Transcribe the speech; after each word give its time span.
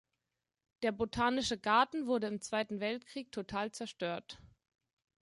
Der 0.81 0.91
Botanische 0.91 1.59
Garten 1.59 2.07
wurde 2.07 2.25
im 2.25 2.41
Zweiten 2.41 2.79
Weltkrieg 2.79 3.31
total 3.31 3.71
zerstört. 3.71 4.41